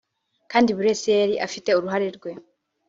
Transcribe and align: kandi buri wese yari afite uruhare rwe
kandi 0.51 0.69
buri 0.75 0.87
wese 0.91 1.07
yari 1.21 1.35
afite 1.47 1.69
uruhare 1.73 2.07
rwe 2.17 2.31